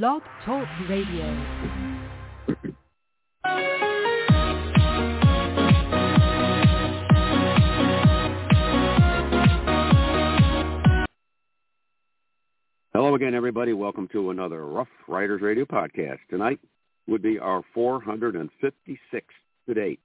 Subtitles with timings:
[0.00, 1.26] Blog Talk Radio.
[12.94, 13.74] Hello again, everybody.
[13.74, 16.20] Welcome to another Rough Riders Radio podcast.
[16.30, 16.58] Tonight
[17.06, 18.48] would be our 456th
[19.68, 20.00] to date.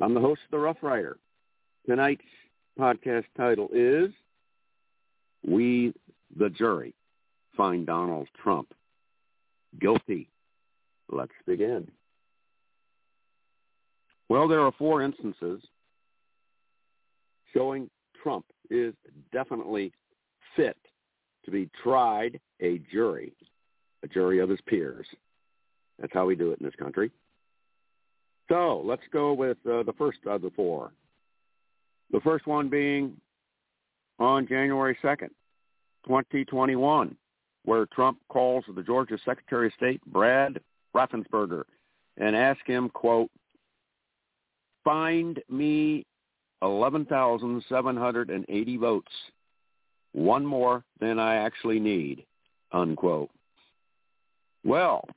[0.00, 1.16] I'm the host of the Rough Rider.
[1.88, 2.22] Tonight's
[2.78, 4.12] podcast title is
[5.44, 5.94] We
[6.36, 6.94] the Jury
[7.56, 8.72] Find Donald Trump
[9.80, 10.28] Guilty.
[11.10, 11.90] Let's begin.
[14.28, 15.62] Well, there are four instances
[17.52, 17.90] showing
[18.22, 18.94] Trump is
[19.32, 19.92] definitely
[20.56, 20.76] fit
[21.44, 23.34] to be tried a jury,
[24.02, 25.06] a jury of his peers.
[25.98, 27.10] That's how we do it in this country.
[28.48, 30.92] So let's go with uh, the first of the four.
[32.10, 33.16] The first one being
[34.18, 35.30] on January 2nd,
[36.06, 37.16] 2021,
[37.64, 40.60] where Trump calls the Georgia Secretary of State, Brad
[40.94, 41.64] Raffensperger,
[42.16, 43.30] and asks him, quote,
[44.84, 46.06] find me
[46.62, 49.10] 11,780 votes
[50.12, 52.24] one more than I actually need,
[52.72, 53.30] unquote.
[54.64, 55.08] Well,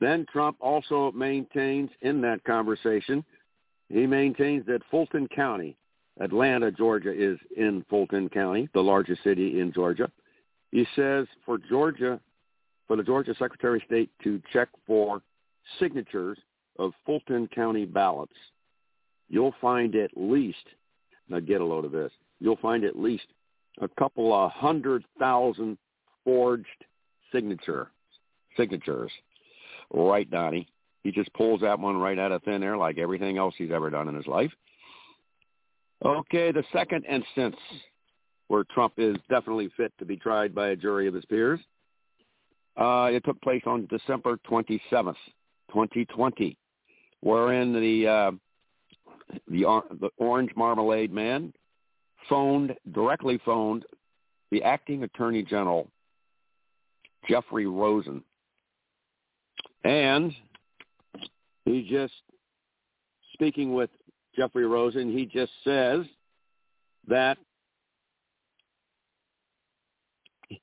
[0.00, 3.24] then Trump also maintains in that conversation,
[3.88, 5.76] he maintains that Fulton County,
[6.20, 10.10] Atlanta, Georgia is in Fulton County, the largest city in Georgia.
[10.72, 12.20] He says for Georgia,
[12.86, 15.22] for the Georgia Secretary of State to check for
[15.78, 16.38] signatures
[16.78, 18.36] of Fulton County ballots,
[19.28, 20.66] you'll find at least,
[21.28, 23.26] now get a load of this, you'll find at least
[23.80, 25.76] a couple of hundred thousand
[26.24, 26.66] forged
[27.32, 27.90] signature
[28.56, 29.10] signatures.
[29.92, 30.68] Right, Donnie.
[31.02, 33.90] He just pulls that one right out of thin air like everything else he's ever
[33.90, 34.50] done in his life.
[36.04, 37.56] Okay, the second instance
[38.48, 41.60] where Trump is definitely fit to be tried by a jury of his peers.
[42.76, 45.16] Uh, it took place on December 27th,
[45.70, 46.56] 2020,
[47.20, 48.30] wherein the uh,
[49.48, 51.52] the, the Orange Marmalade Man
[52.28, 53.84] phoned directly phoned
[54.50, 55.88] the acting Attorney General
[57.28, 58.22] Jeffrey Rosen,
[59.84, 60.32] and
[61.64, 62.12] he just
[63.32, 63.90] speaking with
[64.36, 65.10] Jeffrey Rosen.
[65.10, 66.04] He just says
[67.08, 67.38] that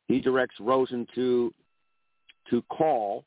[0.08, 1.54] he directs Rosen to
[2.50, 3.26] to call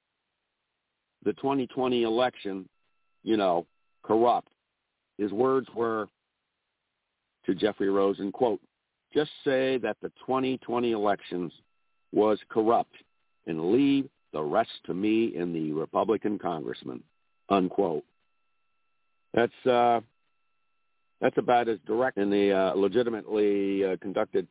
[1.25, 2.69] the 2020 election,
[3.23, 3.67] you know,
[4.03, 4.49] corrupt.
[5.19, 6.09] His words were
[7.47, 8.61] to Jeffrey Rosen, quote,
[9.15, 11.53] just say that the 2020 elections
[12.13, 12.95] was corrupt
[13.47, 17.03] and leave the rest to me and the Republican congressman,
[17.49, 18.05] unquote.
[19.33, 20.01] That's uh,
[21.21, 24.47] that's about as direct in the uh, legitimately uh, conducted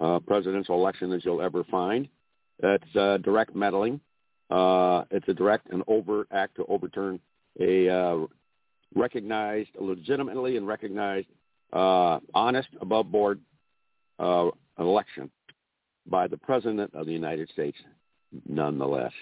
[0.00, 2.08] uh, presidential election as you'll ever find.
[2.60, 4.00] That's uh, direct meddling.
[4.50, 7.18] Uh, it's a direct and overt act to overturn
[7.58, 8.26] a uh,
[8.94, 11.26] recognized, legitimately and recognized,
[11.72, 13.40] uh, honest, above board
[14.18, 14.48] uh,
[14.78, 15.30] election
[16.06, 17.76] by the President of the United States,
[18.48, 19.12] nonetheless.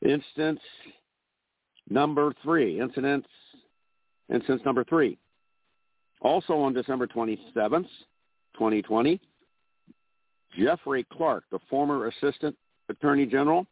[0.00, 0.60] Instance
[1.88, 3.28] number three, incidents,
[4.32, 5.18] instance number three.
[6.20, 7.88] Also on December 27th,
[8.54, 9.20] 2020,
[10.58, 12.56] Jeffrey Clark, the former Assistant
[12.88, 13.66] Attorney General,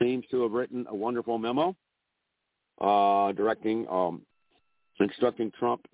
[0.00, 1.76] seems to have written a wonderful memo
[2.80, 4.22] uh, directing, um,
[5.00, 5.86] instructing Trump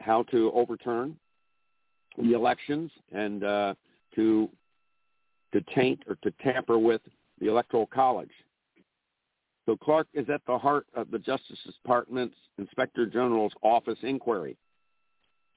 [0.00, 1.16] how to overturn
[2.18, 3.74] the elections and uh,
[4.14, 4.48] to
[5.52, 7.00] to taint or to tamper with
[7.40, 8.30] the Electoral College.
[9.66, 14.56] So Clark is at the heart of the Justice Department's Inspector General's office inquiry.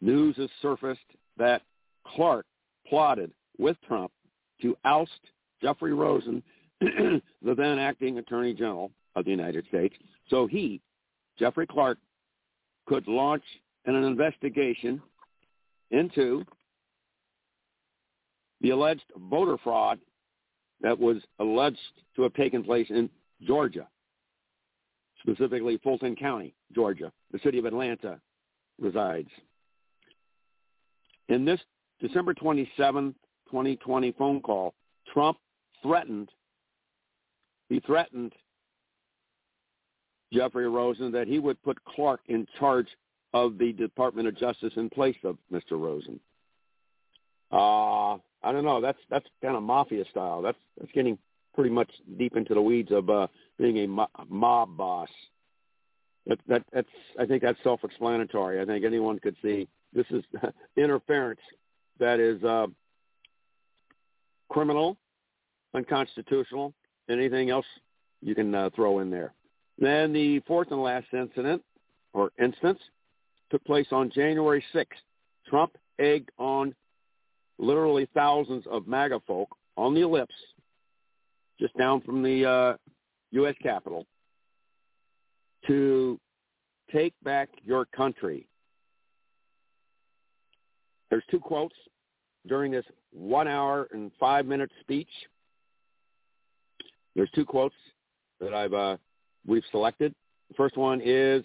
[0.01, 1.00] News has surfaced
[1.38, 1.62] that
[2.06, 2.45] Clark
[2.88, 4.12] plotted with Trump
[4.62, 5.12] to oust
[5.62, 6.41] Jeffrey Rosen,
[6.79, 9.95] the then acting Attorney General of the United States,
[10.29, 10.79] so he,
[11.39, 11.97] Jeffrey Clark,
[12.85, 13.44] could launch
[13.85, 15.01] an investigation
[15.91, 16.45] into
[18.62, 20.00] the alleged voter fraud
[20.81, 21.77] that was alleged
[22.15, 23.09] to have taken place in
[23.45, 23.88] Georgia,
[25.19, 27.12] specifically Fulton County, Georgia.
[27.31, 28.19] The city of Atlanta
[28.80, 29.30] resides.
[31.30, 31.60] In this
[32.00, 33.14] December 27,
[33.48, 34.74] 2020 phone call,
[35.12, 35.38] Trump
[35.81, 36.30] threatened,
[37.69, 38.34] he threatened
[40.31, 42.88] Jeffrey Rosen that he would put Clark in charge
[43.34, 45.72] of the Department of Justice in place of Mr.
[45.72, 46.19] Rosen.
[47.52, 48.81] Uh, I don't know.
[48.81, 50.42] That's that's kind of mafia style.
[50.42, 51.18] That's that's getting
[51.57, 51.89] pretty much
[52.19, 53.25] deep into the weeds of uh,
[53.57, 55.09] being a mo- mob boss.
[56.27, 56.88] That, that that's
[57.19, 58.62] I think that's self-explanatory.
[58.62, 60.24] I think anyone could see this is
[60.77, 61.39] interference
[62.00, 62.68] that is uh,
[64.50, 64.98] criminal,
[65.74, 66.75] unconstitutional,
[67.09, 67.65] anything else
[68.21, 69.33] you can uh, throw in there.
[69.80, 71.63] Then the fourth and last incident
[72.13, 72.80] or instance
[73.50, 74.86] took place on January 6th.
[75.48, 76.75] Trump egged on
[77.57, 80.33] literally thousands of MAGA folk on the ellipse,
[81.59, 82.74] just down from the uh,
[83.31, 83.56] U.S.
[83.62, 84.06] Capitol,
[85.68, 86.19] to
[86.94, 88.48] take back your country.
[91.09, 91.75] There's two quotes
[92.48, 95.09] during this one hour and five minute speech.
[97.15, 97.75] There's two quotes
[98.39, 98.98] that I've uh,
[99.45, 100.13] we've selected.
[100.50, 101.44] The first one is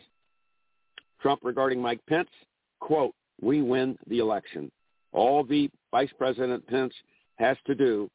[1.20, 2.29] Trump regarding Mike Pence.
[2.81, 4.70] Quote, we win the election.
[5.12, 6.93] All the Vice President Pence
[7.37, 8.11] has to do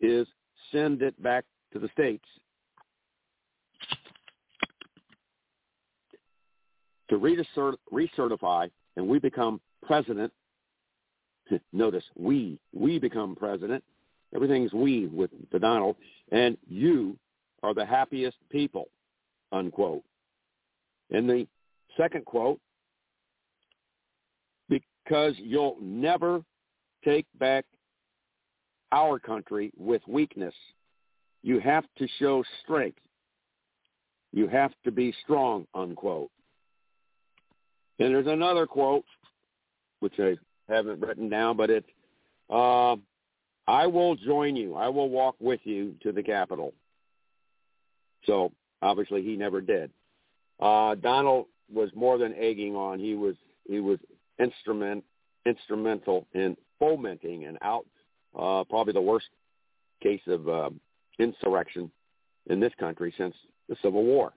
[0.00, 0.26] is
[0.72, 2.24] send it back to the states
[7.08, 7.18] to
[7.92, 10.32] recertify, and we become president.
[11.72, 13.84] Notice we we become president.
[14.34, 15.96] Everything's we with the Donald,
[16.32, 17.16] and you
[17.62, 18.88] are the happiest people.
[19.52, 20.02] Unquote.
[21.10, 21.46] And the
[21.96, 22.58] second quote,
[24.68, 26.42] because you'll never
[27.04, 27.64] take back
[28.94, 30.54] our country with weakness.
[31.42, 33.00] You have to show strength.
[34.32, 36.30] You have to be strong, unquote.
[37.98, 39.04] And there's another quote,
[40.00, 40.36] which I
[40.68, 41.86] haven't written down, but it's,
[42.50, 42.96] uh,
[43.66, 44.74] I will join you.
[44.74, 46.72] I will walk with you to the Capitol.
[48.26, 49.90] So obviously he never did.
[50.60, 52.98] Uh, Donald was more than egging on.
[52.98, 53.34] He was
[53.66, 53.98] he was
[54.38, 55.04] instrument
[55.46, 57.86] instrumental in fomenting and out
[58.38, 59.28] uh, probably the worst
[60.02, 60.70] case of uh,
[61.18, 61.90] insurrection
[62.46, 63.34] in this country since
[63.68, 64.32] the Civil War.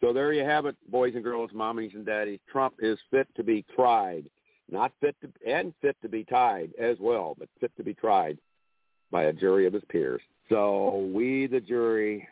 [0.00, 2.40] So there you have it, boys and girls, mommies and daddies.
[2.50, 4.24] Trump is fit to be tried,
[4.70, 8.38] not fit to and fit to be tied as well, but fit to be tried
[9.10, 10.20] by a jury of his peers.
[10.48, 12.28] So we, the jury,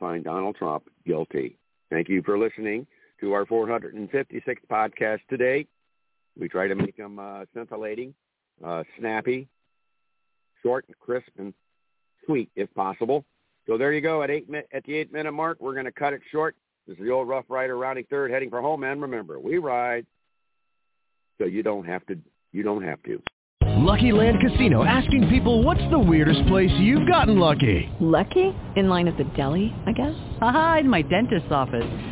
[0.00, 1.58] find Donald Trump guilty.
[1.90, 2.86] Thank you for listening
[3.20, 5.66] to our 456th podcast today.
[6.38, 8.14] We try to make them uh, scintillating,
[8.64, 9.48] uh, snappy,
[10.62, 11.52] short and crisp and
[12.26, 13.24] sweet if possible.
[13.66, 14.22] So there you go.
[14.22, 16.56] At eight at the eight minute mark, we're going to cut it short.
[16.86, 18.82] This is the old Rough Rider rounding third, heading for home.
[18.82, 20.04] And remember, we ride
[21.38, 22.18] so you don't have to.
[22.52, 23.22] You don't have to.
[23.64, 29.08] Lucky Land Casino asking people, "What's the weirdest place you've gotten lucky?" Lucky in line
[29.08, 30.14] at the deli, I guess.
[30.40, 32.11] Aha, in my dentist's office.